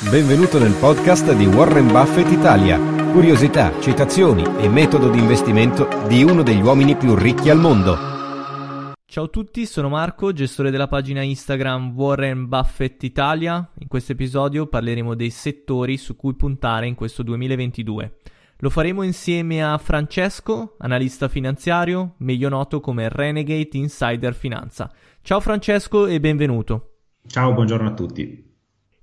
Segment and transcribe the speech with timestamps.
[0.00, 2.78] Benvenuto nel podcast di Warren Buffett Italia.
[3.10, 7.96] Curiosità, citazioni e metodo di investimento di uno degli uomini più ricchi al mondo.
[9.04, 13.72] Ciao a tutti, sono Marco, gestore della pagina Instagram Warren Buffett Italia.
[13.80, 18.18] In questo episodio parleremo dei settori su cui puntare in questo 2022.
[18.58, 24.92] Lo faremo insieme a Francesco, analista finanziario, meglio noto come Renegade Insider Finanza.
[25.22, 26.92] Ciao Francesco e benvenuto.
[27.26, 28.47] Ciao, buongiorno a tutti.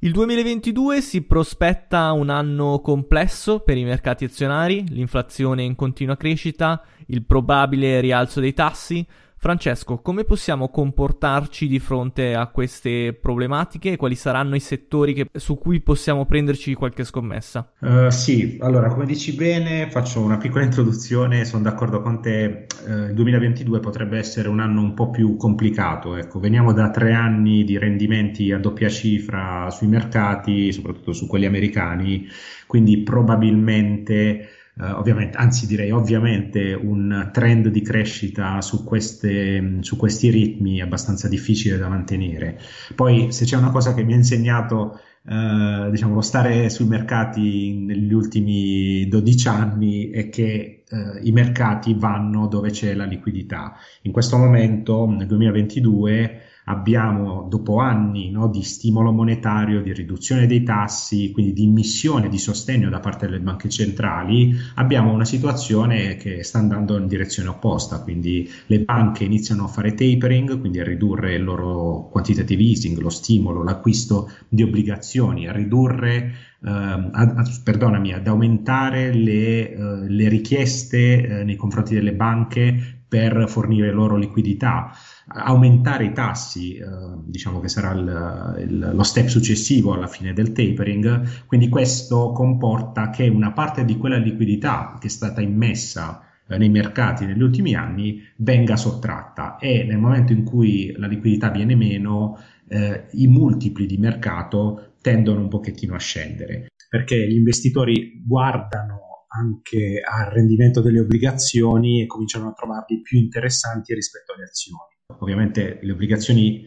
[0.06, 6.80] Il 2022 si prospetta un anno complesso per i mercati azionari, l'inflazione in continua crescita,
[7.08, 9.04] il probabile rialzo dei tassi,
[9.46, 13.96] Francesco, come possiamo comportarci di fronte a queste problematiche?
[13.96, 17.74] Quali saranno i settori che, su cui possiamo prenderci qualche scommessa?
[17.78, 22.92] Uh, sì, allora come dici bene, faccio una piccola introduzione, sono d'accordo con te, uh,
[23.10, 27.64] il 2022 potrebbe essere un anno un po' più complicato, ecco, veniamo da tre anni
[27.64, 32.28] di rendimenti a doppia cifra sui mercati, soprattutto su quelli americani,
[32.66, 40.30] quindi probabilmente Uh, ovviamente, anzi direi ovviamente un trend di crescita su, queste, su, questi
[40.30, 42.60] ritmi abbastanza difficile da mantenere.
[42.94, 47.74] Poi se c'è una cosa che mi ha insegnato uh, diciamo, lo stare sui mercati
[47.74, 53.78] negli ultimi 12 anni è che uh, i mercati vanno dove c'è la liquidità.
[54.02, 60.64] In questo momento, nel 2022, abbiamo dopo anni no, di stimolo monetario, di riduzione dei
[60.64, 66.44] tassi, quindi di immissione di sostegno da parte delle banche centrali, abbiamo una situazione che
[66.44, 71.36] sta andando in direzione opposta, quindi le banche iniziano a fare tapering, quindi a ridurre
[71.36, 76.34] il loro quantitative easing, lo stimolo, l'acquisto di obbligazioni, a ridurre
[76.66, 83.48] Uh, ad, perdonami, ad aumentare le, uh, le richieste uh, nei confronti delle banche per
[83.48, 84.92] fornire loro liquidità
[85.28, 86.84] aumentare i tassi, eh,
[87.24, 93.10] diciamo che sarà il, il, lo step successivo alla fine del tapering, quindi questo comporta
[93.12, 97.74] che una parte di quella liquidità che è stata immessa eh, nei mercati negli ultimi
[97.74, 102.38] anni venga sottratta e nel momento in cui la liquidità viene meno,
[102.68, 109.05] eh, i multipli di mercato tendono un pochettino a scendere perché gli investitori guardano
[109.38, 114.94] anche al rendimento delle obbligazioni e cominciano a trovarli più interessanti rispetto alle azioni.
[115.20, 116.66] Ovviamente le obbligazioni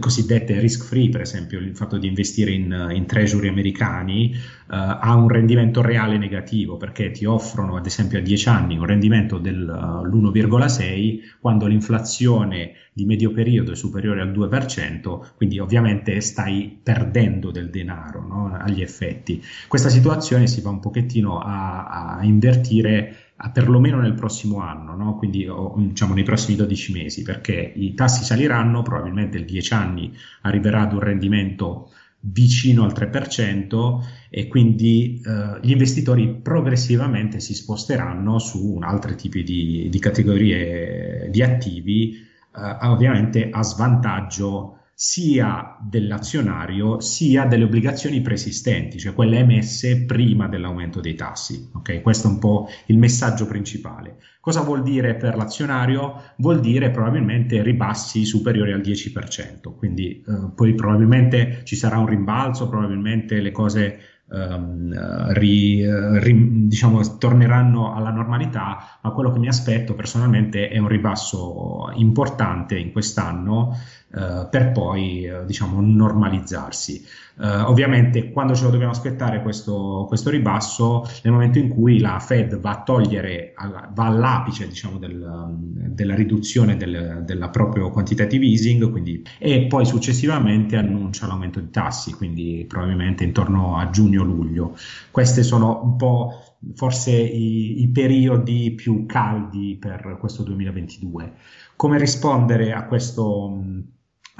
[0.00, 5.14] cosiddette risk free, per esempio il fatto di investire in, in treasury americani, uh, ha
[5.14, 11.20] un rendimento reale negativo perché ti offrono ad esempio a 10 anni un rendimento dell'1,6
[11.40, 18.26] quando l'inflazione di medio periodo è superiore al 2%, quindi ovviamente stai perdendo del denaro
[18.26, 18.52] no?
[18.52, 19.40] agli effetti.
[19.68, 25.16] Questa situazione si va un pochettino a, a invertire perlomeno nel prossimo anno, no?
[25.16, 30.12] quindi o, diciamo nei prossimi 12 mesi, perché i tassi saliranno, probabilmente il 10 anni
[30.42, 31.90] arriverà ad un rendimento
[32.20, 39.88] vicino al 3% e quindi eh, gli investitori progressivamente si sposteranno su altri tipi di,
[39.88, 49.14] di categorie di attivi, eh, ovviamente a svantaggio sia dell'azionario sia delle obbligazioni preesistenti, cioè
[49.14, 51.70] quelle emesse prima dell'aumento dei tassi.
[51.72, 52.02] Okay?
[52.02, 54.16] Questo è un po' il messaggio principale.
[54.40, 56.32] Cosa vuol dire per l'azionario?
[56.38, 62.68] Vuol dire probabilmente ribassi superiori al 10%, quindi eh, poi probabilmente ci sarà un rimbalzo,
[62.68, 63.98] probabilmente le cose
[64.30, 64.92] Um,
[65.32, 65.82] ri,
[66.20, 72.76] ri, diciamo, torneranno alla normalità, ma quello che mi aspetto personalmente è un ribasso importante
[72.76, 73.74] in quest'anno
[74.12, 77.04] uh, per poi uh, diciamo, normalizzarsi.
[77.38, 82.18] Uh, ovviamente quando ce lo dobbiamo aspettare questo, questo, ribasso nel momento in cui la
[82.18, 83.54] Fed va a togliere,
[83.94, 90.76] va all'apice diciamo, del, della riduzione del, della proprio quantitative easing quindi, e poi successivamente
[90.76, 94.76] annuncia l'aumento di tassi, quindi probabilmente intorno a giugno-luglio.
[95.12, 96.42] Questi sono un po'
[96.74, 101.34] forse i, i periodi più caldi per questo 2022.
[101.76, 103.62] Come rispondere a questo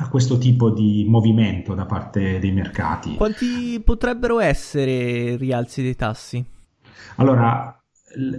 [0.01, 3.17] a questo tipo di movimento da parte dei mercati.
[3.17, 6.45] Quanti potrebbero essere rialzi dei tassi?
[7.17, 7.79] Allora,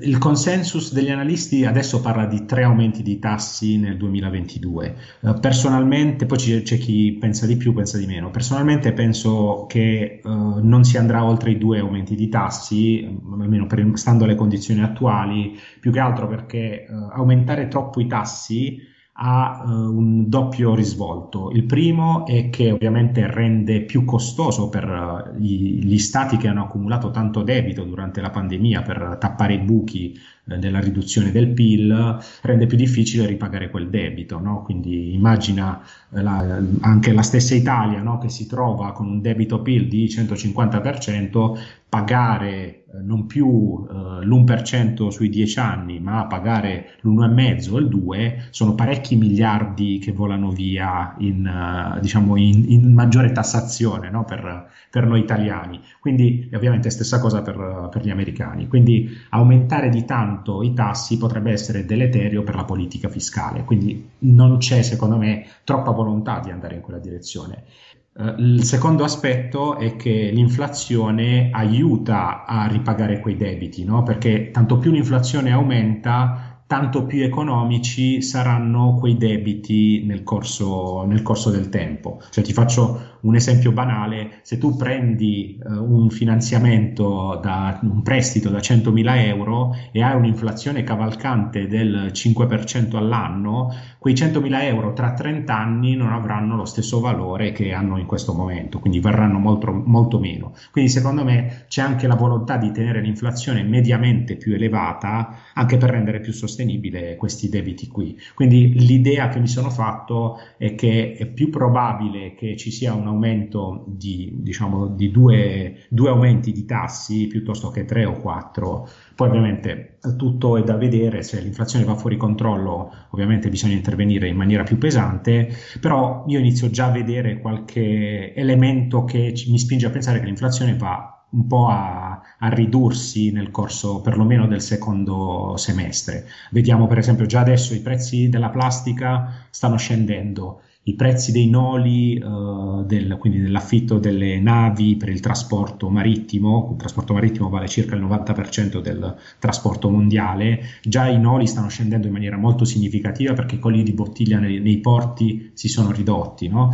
[0.01, 4.95] il consensus degli analisti adesso parla di tre aumenti di tassi nel 2022.
[5.19, 8.31] Uh, eh, personalmente, poi c'è, c'è, chi pensa di più, pensa di meno.
[8.31, 13.85] Personalmente penso che uh, non si andrà oltre i due aumenti di tassi, almeno per,
[13.95, 18.88] stando alle condizioni attuali, più che altro perché uh, aumentare troppo i tassi
[19.21, 21.51] ha uh, un doppio risvolto.
[21.51, 26.63] Il primo è che ovviamente rende più costoso per uh, gli, gli, stati che hanno
[26.63, 30.17] accumulato tanto debito durante la pandemia per tappare i buchi
[30.57, 34.39] della riduzione del PIL, rende più difficile ripagare quel debito.
[34.39, 34.61] No?
[34.63, 38.17] Quindi immagina la, anche la stessa Italia no?
[38.17, 41.57] che si trova con un debito PIL di 150%,
[41.89, 48.47] pagare eh, non più eh, l'1% sui 10 anni, ma pagare l'1,5 o il 2,
[48.49, 54.25] sono parecchi miliardi che volano via in, uh, diciamo in, in maggiore tassazione no?
[54.25, 55.79] per, per, noi italiani.
[55.99, 58.67] Quindi ovviamente stessa cosa per, per, gli americani.
[58.67, 63.63] Quindi aumentare di tanto i tassi potrebbe essere deleterio per la politica fiscale.
[63.63, 67.63] Quindi non c'è, secondo me, troppa volontà di andare in quella direzione.
[68.11, 74.03] Uh, il secondo aspetto è che l'inflazione aiuta a ripagare quei debiti, no?
[74.03, 81.49] perché tanto più l'inflazione aumenta, tanto più economici saranno quei debiti nel corso, nel corso
[81.49, 82.21] del tempo.
[82.29, 88.49] Cioè, ti faccio un esempio banale, se tu prendi uh, un finanziamento, da, un prestito
[88.49, 95.57] da 100.000 euro e hai un'inflazione cavalcante del 5% all'anno, quei 100.000 euro tra 30
[95.57, 100.19] anni non avranno lo stesso valore che hanno in questo momento, quindi varranno molto, molto
[100.19, 100.53] meno.
[100.71, 105.89] Quindi secondo me c'è anche la volontà di tenere l'inflazione mediamente più elevata, anche per
[105.89, 108.19] rendere più sostenibile sostenibile questi debiti qui.
[108.35, 113.07] Quindi l'idea che mi sono fatto è che è più probabile che ci sia un
[113.07, 118.87] aumento di, diciamo, di due, due aumenti di tassi piuttosto che tre o quattro.
[119.15, 124.35] Poi ovviamente tutto è da vedere, se l'inflazione va fuori controllo ovviamente bisogna intervenire in
[124.35, 129.89] maniera più pesante, però io inizio già a vedere qualche elemento che mi spinge a
[129.89, 136.25] pensare che l'inflazione va un po' a, a, ridursi nel corso perlomeno del secondo semestre.
[136.51, 142.19] Vediamo per esempio già adesso i prezzi della plastica stanno scendendo, i prezzi dei noli,
[142.19, 147.95] uh, del, quindi dell'affitto delle navi per il trasporto marittimo, il trasporto marittimo vale circa
[147.95, 153.55] il 90% del trasporto mondiale, già i noli stanno scendendo in maniera molto significativa perché
[153.55, 156.47] i colli di bottiglia nei, nei porti si sono ridotti.
[156.47, 156.71] No?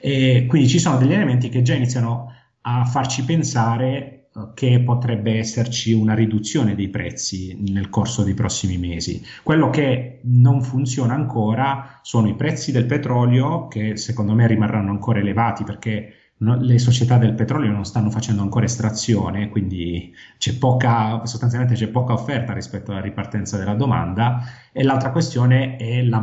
[0.00, 5.38] E quindi ci sono degli elementi che già iniziano a farci pensare eh, che potrebbe
[5.38, 9.22] esserci una riduzione dei prezzi nel corso dei prossimi mesi.
[9.42, 15.18] Quello che non funziona ancora sono i prezzi del petrolio che secondo me rimarranno ancora
[15.18, 21.24] elevati perché no, le società del petrolio non stanno facendo ancora estrazione, quindi c'è poca,
[21.24, 24.42] sostanzialmente c'è poca offerta rispetto alla ripartenza della domanda.
[24.72, 26.18] E l'altra questione è la,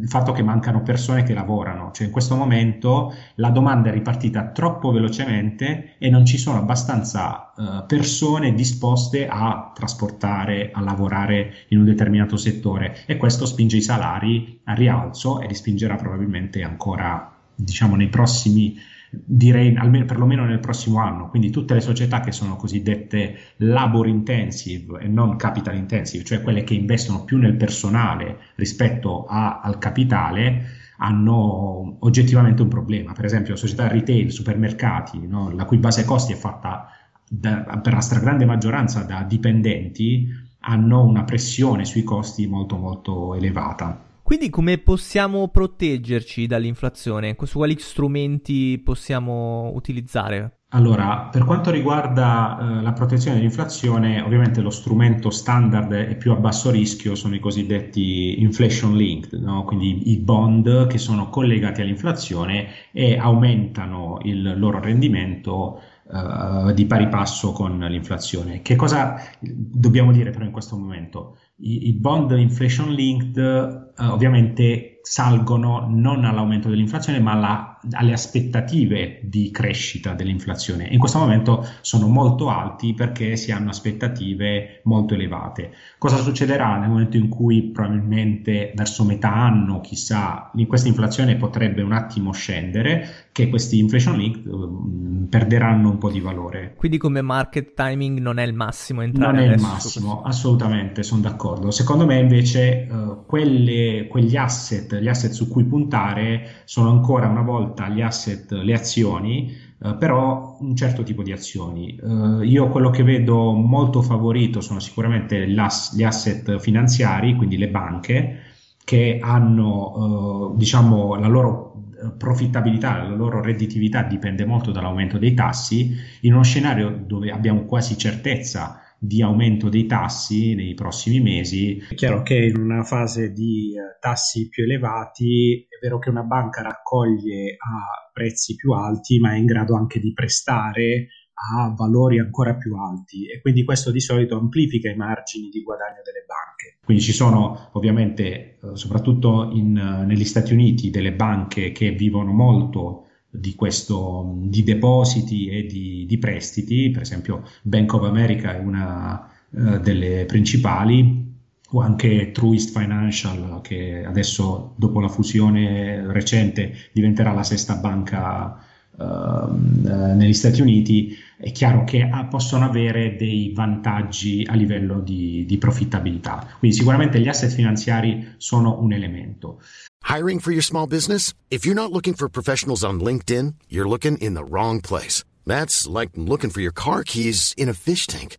[0.00, 4.50] il fatto che mancano persone che lavorano, cioè in questo momento la domanda è ripartita
[4.50, 11.80] troppo velocemente e non ci sono abbastanza uh, persone disposte a trasportare, a lavorare in
[11.80, 17.30] un determinato settore e questo spinge i salari a rialzo e li spingerà probabilmente ancora
[17.54, 18.74] diciamo nei prossimi
[19.12, 21.28] direi almeno perlomeno nel prossimo anno.
[21.28, 26.64] Quindi tutte le società che sono cosiddette labor intensive e non capital intensive, cioè quelle
[26.64, 33.12] che investono più nel personale rispetto a, al capitale, hanno oggettivamente un problema.
[33.12, 35.50] Per esempio, società retail, supermercati, no?
[35.50, 36.88] la cui base costi è fatta
[37.28, 40.28] da, per la stragrande maggioranza da dipendenti,
[40.60, 44.10] hanno una pressione sui costi molto molto elevata.
[44.32, 47.36] Quindi come possiamo proteggerci dall'inflazione?
[47.42, 50.60] Su quali strumenti possiamo utilizzare?
[50.70, 56.36] Allora, per quanto riguarda eh, la protezione dall'inflazione, ovviamente lo strumento standard e più a
[56.36, 59.64] basso rischio sono i cosiddetti inflation linked, no?
[59.64, 67.08] quindi i bond che sono collegati all'inflazione e aumentano il loro rendimento uh, di pari
[67.10, 68.62] passo con l'inflazione.
[68.62, 71.36] Che cosa dobbiamo dire però in questo momento?
[71.62, 79.50] I, bond inflation linked uh, ovviamente salgono non all'aumento dell'inflazione ma alla, alle aspettative di
[79.50, 80.88] crescita dell'inflazione.
[80.90, 85.72] In questo momento sono molto alti perché si hanno aspettative molto elevate.
[85.98, 91.92] Cosa succederà nel momento in cui probabilmente verso metà anno, chissà, questa inflazione potrebbe un
[91.92, 96.74] attimo scendere, che questi inflation link uh, perderanno un po' di valore.
[96.76, 101.20] Quindi come market timing non è il massimo entrare Non è il massimo, assolutamente, sono
[101.20, 101.70] d'accordo.
[101.70, 107.42] Secondo me invece uh, quelle, quegli asset gli asset su cui puntare sono ancora una
[107.42, 111.98] volta gli asset, le azioni, Uh, però un certo tipo di azioni.
[112.00, 118.42] Uh, io quello che vedo molto favorito sono sicuramente gli asset finanziari, quindi le banche,
[118.84, 121.72] che hanno uh, diciamo la loro
[122.16, 127.98] profittabilità, la loro redditività dipende molto dall'aumento dei tassi, in uno scenario dove abbiamo quasi
[127.98, 131.76] certezza di aumento dei tassi nei prossimi mesi.
[131.88, 136.22] È chiaro che in una fase di eh, tassi più elevati è vero che una
[136.22, 142.20] banca raccoglie a prezzi più alti, ma è in grado anche di prestare a valori
[142.20, 146.78] ancora più alti e quindi questo di solito amplifica i margini di guadagno delle banche.
[146.84, 152.30] Quindi ci sono ovviamente, eh, soprattutto in, eh, negli Stati Uniti, delle banche che vivono
[152.30, 158.58] molto di, questo, di depositi e di, di, prestiti, per esempio Bank of America è
[158.58, 161.30] una uh, delle principali,
[161.74, 170.14] o anche Truist Financial che adesso dopo la fusione recente diventerà la sesta banca uh,
[170.14, 175.58] negli Stati Uniti, è chiaro che ha, possono avere dei vantaggi a livello di, di
[175.58, 176.46] profittabilità.
[176.60, 179.60] Quindi sicuramente gli asset finanziari sono un elemento.
[180.08, 181.34] Hiring for your small business?
[181.50, 185.24] If you're not looking for professionals on LinkedIn, you're looking in the wrong place.
[185.44, 188.36] That's like looking for your car keys in a fish tank.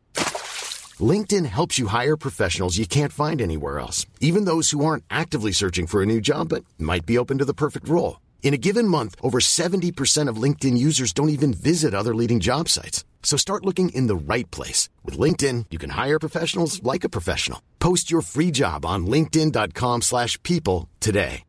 [0.99, 5.51] LinkedIn helps you hire professionals you can't find anywhere else, even those who aren't actively
[5.51, 8.22] searching for a new job but might be open to the perfect role.
[8.43, 12.67] In a given month, over 70% of LinkedIn users don't even visit other leading job
[12.69, 13.03] sites.
[13.23, 14.89] So start looking in the right place.
[15.03, 17.59] With LinkedIn, you can hire professionals like a professional.
[17.79, 21.45] Post your free job on linkedin.com slash people today.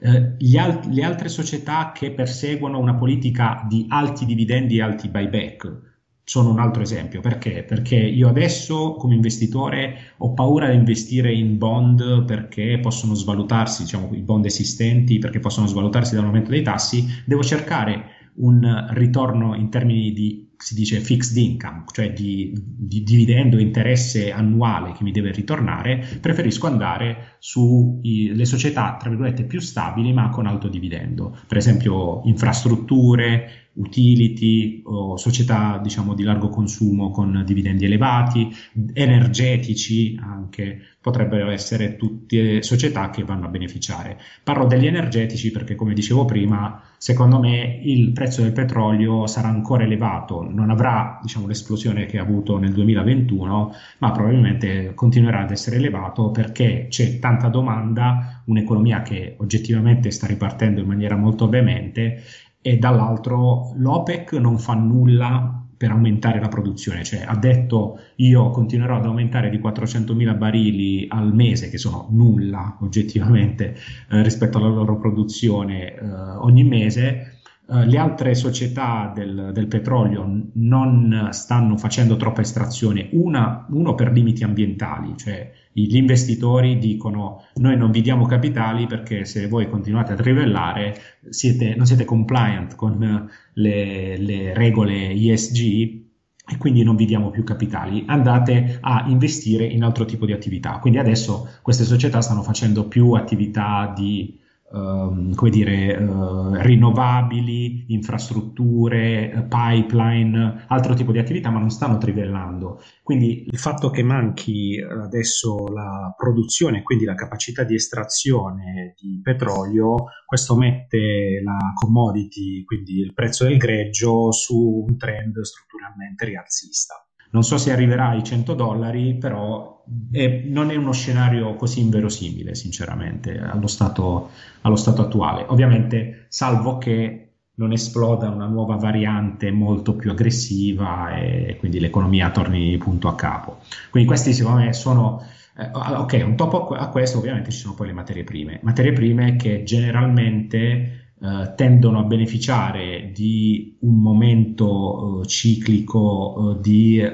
[0.00, 5.87] Eh, al- le altre società che perseguono una politica di alti dividendi e alti buyback
[6.28, 7.22] sono un altro esempio.
[7.22, 7.64] Perché?
[7.66, 14.10] Perché io adesso come investitore ho paura di investire in bond perché possono svalutarsi, diciamo
[14.12, 20.12] i bond esistenti, perché possono svalutarsi dall'aumento dei tassi, devo cercare un ritorno in termini
[20.12, 26.04] di si dice fixed income, cioè di, di, dividendo interesse annuale che mi deve ritornare,
[26.20, 33.67] preferisco andare sulle società, tra virgolette, più stabili ma con alto dividendo, per esempio infrastrutture,
[33.78, 38.48] utility o società diciamo di largo consumo con dividendi elevati,
[38.92, 44.18] energetici anche, potrebbero essere tutte società che vanno a beneficiare.
[44.42, 49.84] Parlo degli energetici perché come dicevo prima, secondo me il prezzo del petrolio sarà ancora
[49.84, 55.76] elevato, non avrà diciamo, l'esplosione che ha avuto nel 2021, ma probabilmente continuerà ad essere
[55.76, 62.22] elevato perché c'è tanta domanda, un'economia che oggettivamente sta ripartendo in maniera molto veemente
[62.60, 68.96] e dall'altro l'OPEC non fa nulla per aumentare la produzione, cioè ha detto io continuerò
[68.96, 73.76] ad aumentare di 400.000 barili al mese, che sono nulla oggettivamente
[74.10, 76.04] eh, rispetto alla loro produzione eh,
[76.40, 77.37] ogni mese,
[77.70, 84.10] Uh, le altre società del, del, petrolio non stanno facendo troppa estrazione, una, uno per
[84.10, 90.14] limiti ambientali, cioè gli investitori dicono noi non vi diamo capitali perché se voi continuate
[90.14, 90.96] a trivellare
[91.28, 96.06] siete, non siete compliant con le, le regole ESG
[96.50, 100.78] e quindi non vi diamo più capitali, andate a investire in altro tipo di attività.
[100.78, 109.46] Quindi adesso queste società stanno facendo più attività di Uh, come dire, uh, rinnovabili, infrastrutture,
[109.48, 112.82] pipeline, altro tipo di attività, ma non stanno trivellando.
[113.02, 120.04] Quindi il fatto che manchi adesso la produzione, quindi la capacità di estrazione di petrolio,
[120.26, 127.07] questo mette la commodity, quindi il prezzo del greggio, su un trend strutturalmente rialzista.
[127.30, 132.54] Non so se arriverà ai 100 dollari, però è, non è uno scenario così inverosimile,
[132.54, 134.30] sinceramente, allo stato,
[134.62, 135.44] allo stato attuale.
[135.48, 142.76] Ovviamente, salvo che non esploda una nuova variante molto più aggressiva e quindi l'economia torni
[142.78, 143.60] punto a capo.
[143.90, 145.22] Quindi questi secondo me sono...
[145.56, 149.34] Eh, ok, un topo a questo ovviamente ci sono poi le materie prime, materie prime
[149.34, 157.12] che generalmente eh, tendono a beneficiare di un momento eh, ciclico eh, di eh,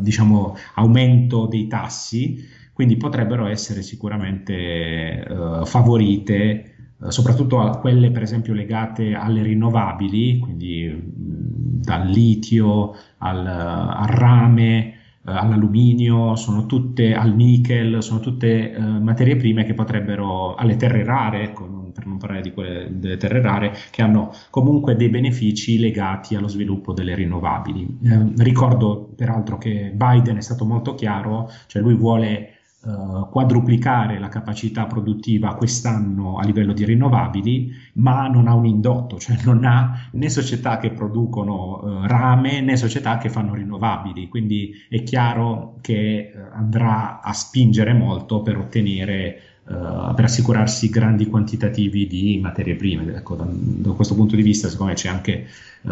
[0.00, 6.70] diciamo, aumento dei tassi, quindi potrebbero essere sicuramente eh, favorite
[7.08, 14.94] soprattutto a quelle per esempio legate alle rinnovabili, quindi mh, dal litio al, al rame,
[15.24, 21.83] all'alluminio, sono tutte al nickel, sono tutte materie prime che potrebbero alle terre rare, ecco,
[21.94, 26.48] per non parlare di quelle delle terre rare, che hanno comunque dei benefici legati allo
[26.48, 27.98] sviluppo delle rinnovabili.
[28.02, 34.28] Eh, ricordo peraltro che Biden è stato molto chiaro, cioè lui vuole uh, quadruplicare la
[34.28, 40.08] capacità produttiva quest'anno a livello di rinnovabili, ma non ha un indotto, cioè non ha
[40.12, 46.32] né società che producono uh, rame né società che fanno rinnovabili, quindi è chiaro che
[46.34, 53.14] uh, andrà a spingere molto per ottenere per assicurarsi grandi quantitativi di materie prime.
[53.14, 55.46] Ecco, da, da, questo punto di vista, secondo me c'è anche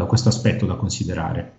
[0.07, 1.53] questo aspetto da considerare.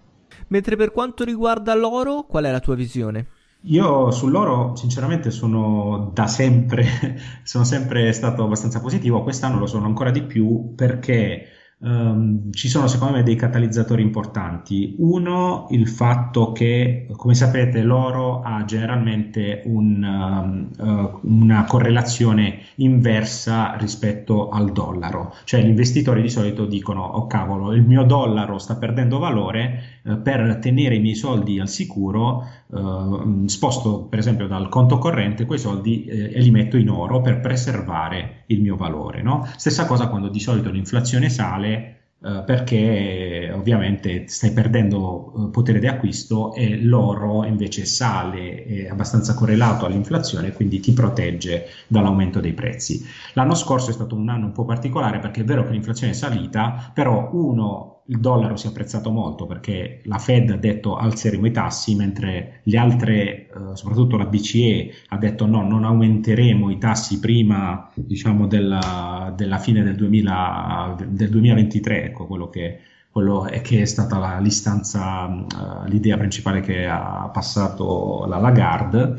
[0.48, 3.28] Mentre per quanto riguarda l'oro, qual è la tua visione?
[3.68, 6.86] Io sull'oro sinceramente sono da sempre,
[7.44, 11.48] sono sempre stato abbastanza positivo, quest'anno lo sono ancora di più perché
[11.86, 14.96] Um, ci sono secondo me dei catalizzatori importanti.
[15.00, 23.76] Uno, il fatto che, come sapete, l'oro ha generalmente un, um, uh, una correlazione inversa
[23.76, 25.36] rispetto al dollaro.
[25.44, 30.22] Cioè gli investitori di solito dicono, oh cavolo, il mio dollaro sta perdendo valore, uh,
[30.22, 35.60] per tenere i miei soldi al sicuro, uh, sposto per esempio dal conto corrente quei
[35.60, 39.22] soldi eh, e li metto in oro per preservare il mio valore.
[39.22, 39.46] No?
[39.58, 45.88] Stessa cosa quando di solito l'inflazione sale eh, perché ovviamente stai perdendo uh, potere di
[45.88, 53.06] acquisto e l'oro invece sale, è abbastanza correlato all'inflazione, quindi ti protegge dall'aumento dei prezzi.
[53.34, 56.16] L'anno scorso è stato un anno un po' particolare perché è vero che l'inflazione è
[56.16, 61.46] salita, però uno il dollaro si è apprezzato molto perché la Fed ha detto alzeremo
[61.46, 66.78] i tassi, mentre le altre, eh, soprattutto la BCE, ha detto no, non aumenteremo i
[66.78, 72.80] tassi prima diciamo, della, della fine del, 2000, del 2023, ecco quello che,
[73.10, 79.16] quello è, che è stata la, l'istanza, uh, l'idea principale che ha passato la Lagarde.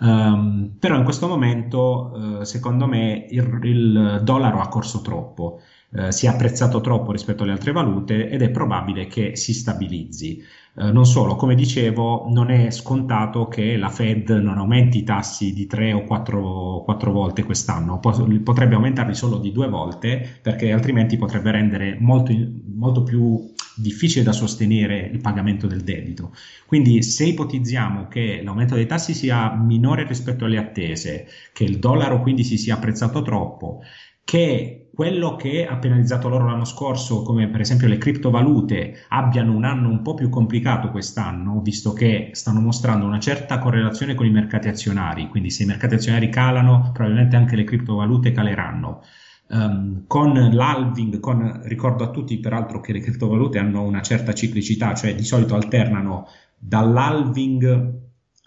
[0.00, 5.60] Um, però in questo momento, uh, secondo me, il, il dollaro ha corso troppo
[5.94, 10.42] eh, si è apprezzato troppo rispetto alle altre valute ed è probabile che si stabilizzi.
[10.74, 15.52] Eh, non solo, come dicevo, non è scontato che la Fed non aumenti i tassi
[15.52, 21.18] di 3 o 4, 4 volte quest'anno, potrebbe aumentarli solo di due volte perché altrimenti
[21.18, 22.32] potrebbe rendere molto,
[22.74, 26.34] molto più difficile da sostenere il pagamento del debito.
[26.66, 32.20] Quindi se ipotizziamo che l'aumento dei tassi sia minore rispetto alle attese, che il dollaro
[32.20, 33.80] quindi si sia apprezzato troppo,
[34.24, 39.64] che quello che ha penalizzato loro l'anno scorso, come per esempio le criptovalute, abbiano un
[39.64, 44.30] anno un po' più complicato quest'anno, visto che stanno mostrando una certa correlazione con i
[44.30, 49.02] mercati azionari, quindi se i mercati azionari calano, probabilmente anche le criptovalute caleranno.
[49.48, 54.94] Um, con l'halving, con, ricordo a tutti peraltro che le criptovalute hanno una certa ciclicità,
[54.94, 56.26] cioè di solito alternano
[56.58, 58.01] dall'halving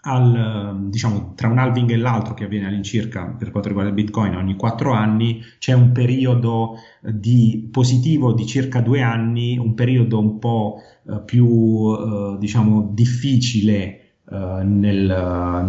[0.06, 4.36] al, diciamo, tra un halving e l'altro che avviene all'incirca per quanto riguarda il Bitcoin
[4.36, 10.38] ogni quattro anni, c'è un periodo di positivo di circa due anni, un periodo un
[10.38, 10.76] po'
[11.08, 15.64] eh, più uh, diciamo, difficile Uh, nel,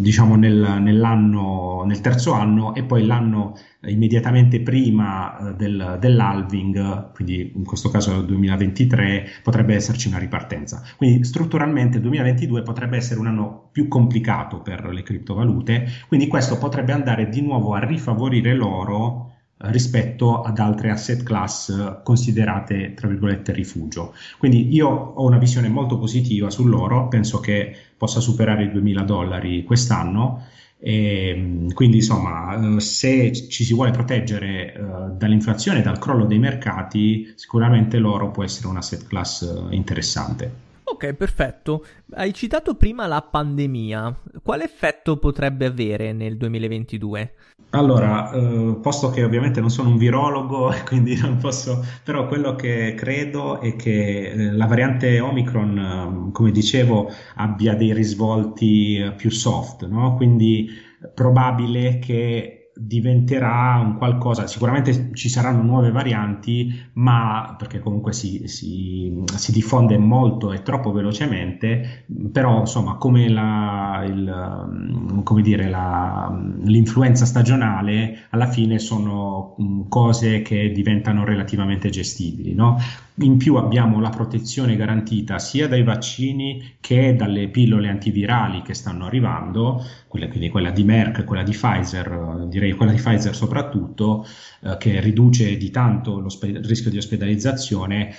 [0.00, 7.50] diciamo nel, nell'anno, nel terzo anno e poi l'anno immediatamente prima uh, del, dell'halving, quindi
[7.56, 10.84] in questo caso nel 2023, potrebbe esserci una ripartenza.
[10.96, 16.58] Quindi strutturalmente il 2022 potrebbe essere un anno più complicato per le criptovalute, quindi questo
[16.58, 23.52] potrebbe andare di nuovo a rifavorire l'oro rispetto ad altre asset class considerate tra virgolette
[23.52, 24.14] rifugio.
[24.38, 29.64] Quindi io ho una visione molto positiva sull'oro, penso che possa superare i 2000 dollari
[29.64, 30.44] quest'anno.
[30.78, 37.32] E quindi insomma, se ci si vuole proteggere uh, dall'inflazione e dal crollo dei mercati,
[37.34, 40.65] sicuramente l'oro può essere un asset class interessante.
[40.88, 41.84] Ok, perfetto.
[42.12, 44.14] Hai citato prima la pandemia.
[44.40, 47.34] Quale effetto potrebbe avere nel 2022?
[47.70, 52.94] Allora, eh, posto che ovviamente non sono un virologo, quindi non posso, però quello che
[52.96, 59.30] credo è che eh, la variante Omicron, eh, come dicevo, abbia dei risvolti eh, più
[59.30, 60.14] soft, no?
[60.14, 60.70] Quindi
[61.14, 69.24] probabile che diventerà un qualcosa, sicuramente ci saranno nuove varianti, ma perché comunque si, si,
[69.24, 76.30] si diffonde molto e troppo velocemente, però insomma come, la, il, come dire, la,
[76.64, 82.54] l'influenza stagionale alla fine sono mm, cose che diventano relativamente gestibili.
[82.54, 82.78] No?
[83.18, 89.06] In più abbiamo la protezione garantita sia dai vaccini che dalle pillole antivirali che stanno
[89.06, 94.26] arrivando, quella, quindi quella di Merck, quella di Pfizer, direi quella di Pfizer soprattutto,
[94.66, 98.14] eh, che riduce di tanto il rischio di ospedalizzazione,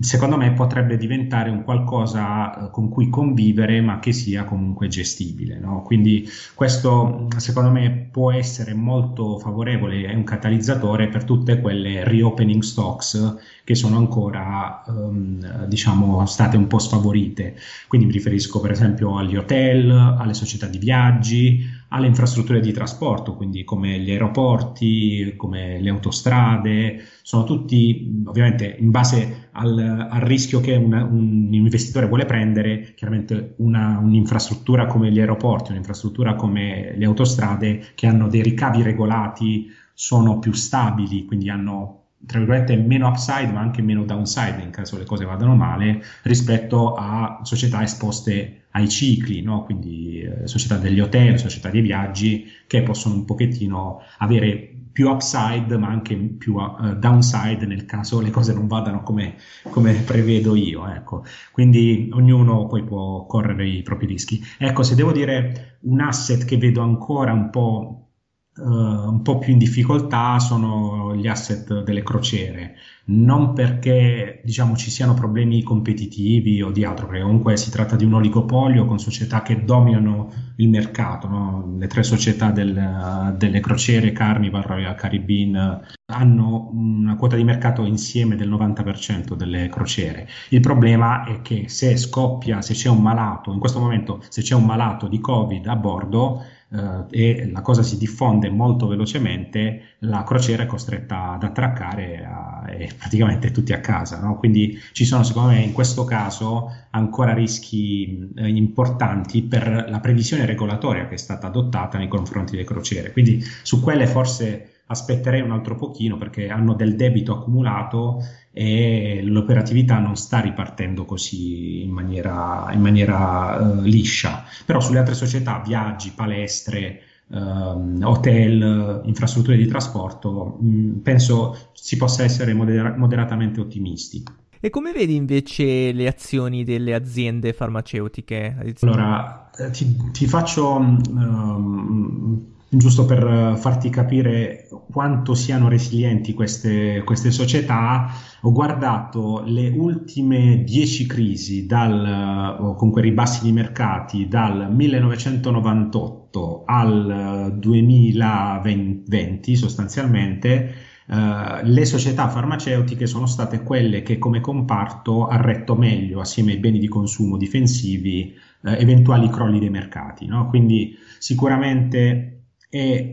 [0.00, 5.58] secondo me potrebbe diventare un qualcosa eh, con cui convivere ma che sia comunque gestibile.
[5.58, 5.82] No?
[5.82, 12.62] Quindi questo secondo me può essere molto favorevole, è un catalizzatore per tutte quelle reopening
[12.62, 17.54] stocks che sono ancora um, diciamo state un po' sfavorite.
[17.86, 23.34] Quindi mi riferisco per esempio agli hotel, alle società di viaggi, alle infrastrutture di trasporto,
[23.36, 30.60] quindi come gli aeroporti, come le autostrade, sono tutti ovviamente in base al, al rischio
[30.60, 37.04] che una, un investitore vuole prendere, chiaramente una, un'infrastruttura come gli aeroporti, un'infrastruttura come le
[37.04, 43.50] autostrade che hanno dei ricavi regolati sono più stabili, quindi hanno tra virgolette meno upside
[43.50, 48.88] ma anche meno downside in caso le cose vadano male rispetto a società esposte ai
[48.88, 49.64] cicli, no?
[49.64, 55.76] quindi eh, società degli hotel, società dei viaggi che possono un pochettino avere più upside
[55.78, 59.36] ma anche più uh, downside nel caso le cose non vadano come,
[59.70, 60.86] come prevedo io.
[60.86, 61.24] Ecco.
[61.50, 64.42] Quindi ognuno poi può correre i propri rischi.
[64.58, 68.11] Ecco, se devo dire un asset che vedo ancora un po'
[68.54, 74.90] Uh, un po' più in difficoltà sono gli asset delle crociere, non perché diciamo ci
[74.90, 79.40] siano problemi competitivi o di altro, perché comunque si tratta di un oligopolio con società
[79.40, 81.76] che dominano il mercato, no?
[81.78, 85.80] le tre società del, delle crociere, Carnival, Royal Caribbean,
[86.12, 90.28] hanno una quota di mercato insieme del 90% delle crociere.
[90.50, 94.54] Il problema è che se scoppia, se c'è un malato, in questo momento se c'è
[94.54, 100.24] un malato di Covid a bordo, eh, e la cosa si diffonde molto velocemente, la
[100.24, 104.20] crociera è costretta ad attraccare a, e praticamente tutti a casa.
[104.20, 104.36] No?
[104.38, 110.46] Quindi ci sono secondo me in questo caso ancora rischi eh, importanti per la previsione
[110.46, 113.12] regolatoria che è stata adottata nei confronti delle crociere.
[113.12, 119.98] Quindi su quelle forse aspetterei un altro pochino perché hanno del debito accumulato e l'operatività
[119.98, 124.44] non sta ripartendo così in maniera, in maniera uh, liscia.
[124.66, 131.96] Però sulle altre società, viaggi, palestre, uh, hotel, infrastrutture di trasporto, mh, mm, penso si
[131.96, 134.22] possa essere moder- moderatamente ottimisti.
[134.64, 138.54] E come vedi invece le azioni delle aziende farmaceutiche?
[138.82, 147.30] Allora, eh, ti, ti faccio um, giusto per farti capire quanto siano resilienti queste, queste
[147.30, 156.62] società, ho guardato le ultime 10 crisi dal, o comunque ribassi di mercati dal 1998
[156.64, 160.74] al 2020 sostanzialmente.
[161.04, 166.58] Uh, le società farmaceutiche sono state quelle che come comparto ha retto meglio assieme ai
[166.58, 170.26] beni di consumo difensivi uh, eventuali crolli dei mercati.
[170.26, 170.48] No?
[170.48, 172.41] Quindi sicuramente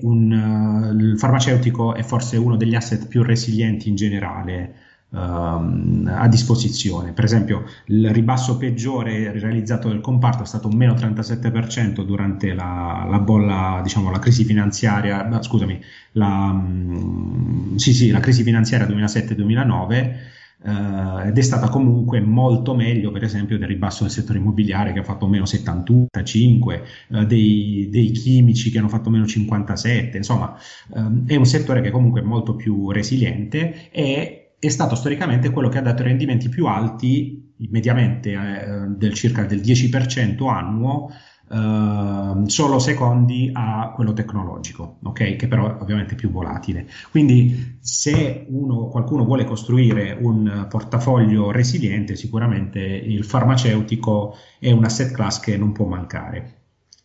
[0.02, 4.74] un, uh, il farmaceutico è forse uno degli asset più resilienti in generale
[5.10, 7.12] um, a disposizione.
[7.12, 13.06] Per esempio, il ribasso peggiore realizzato del comparto è stato un meno 37% durante la,
[13.10, 15.82] la bolla, diciamo, la crisi finanziaria, scusami,
[16.14, 23.12] la, um, sì, sì, la crisi finanziaria 2007-2009 Uh, ed è stata comunque molto meglio,
[23.12, 28.12] per esempio, del ribasso del settore immobiliare che ha fatto meno 75, uh, dei, dei,
[28.12, 30.58] chimici che hanno fatto meno 57, insomma,
[30.90, 35.70] um, è un settore che comunque è molto più resiliente e è stato storicamente quello
[35.70, 41.10] che ha dato rendimenti più alti, mediamente eh, del circa del 10% annuo
[41.50, 45.36] Uh, solo secondi a quello tecnologico, okay?
[45.36, 46.88] che però è ovviamente più volatile.
[47.10, 55.12] Quindi se uno, qualcuno vuole costruire un portafoglio resiliente, sicuramente il farmaceutico è un asset
[55.12, 56.58] class che non può mancare.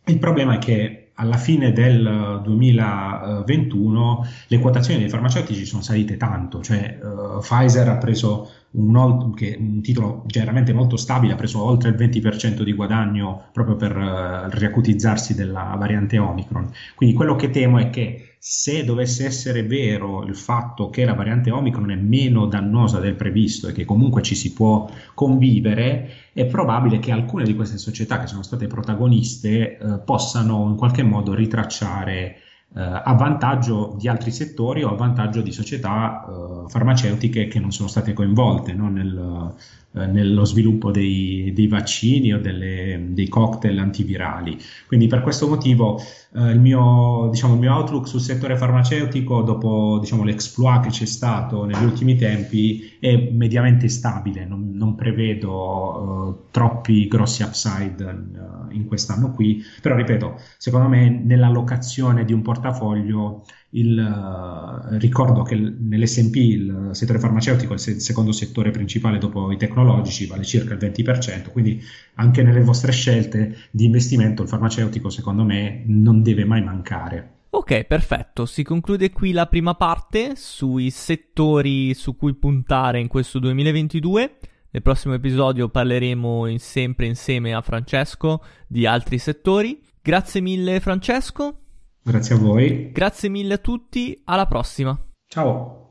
[0.05, 6.61] Il problema è che alla fine del 2021 le quotazioni dei farmaceutici sono salite tanto,
[6.61, 11.89] cioè uh, Pfizer ha preso un, che, un, titolo generalmente molto stabile, ha preso oltre
[11.89, 16.71] il 20% di guadagno proprio per uh, riacutizzarsi della variante Omicron.
[16.95, 21.49] Quindi quello che temo è che se dovesse essere vero il fatto che la variante
[21.49, 26.99] Omicron è meno dannosa del previsto e che comunque ci si può convivere, è probabile
[26.99, 32.37] che alcune di queste società che sono state protagoniste eh, possano in qualche modo ritracciare
[32.81, 37.87] a vantaggio di altri settori o a vantaggio di società eh, farmaceutiche che non sono
[37.87, 38.89] state coinvolte no?
[38.89, 39.53] Nel,
[39.95, 44.57] eh, nello sviluppo dei, dei vaccini o delle, dei cocktail antivirali.
[44.87, 45.99] Quindi per questo motivo
[46.33, 51.05] eh, il, mio, diciamo, il, mio, outlook sul settore farmaceutico, dopo diciamo, l'exploit che c'è
[51.05, 58.71] stato negli ultimi tempi, è mediamente stabile, non, non prevedo uh, troppi grossi upside uh,
[58.73, 65.55] in quest'anno qui, però ripeto, secondo me nell'allocazione di un portafoglio il, uh, ricordo che
[65.55, 70.79] nell'SP il settore farmaceutico è il secondo settore principale dopo i tecnologici, vale circa il
[70.79, 71.81] 20%, quindi
[72.15, 77.31] anche nelle vostre scelte di investimento il farmaceutico secondo me non deve mai mancare.
[77.49, 78.45] Ok, perfetto.
[78.45, 84.37] Si conclude qui la prima parte sui settori su cui puntare in questo 2022.
[84.71, 89.81] Nel prossimo episodio parleremo in sempre insieme a Francesco di altri settori.
[90.01, 91.64] Grazie mille Francesco
[92.07, 92.91] Grazie a voi.
[92.91, 94.95] Grazie mille a tutti, alla prossima.
[95.27, 95.84] Ciao.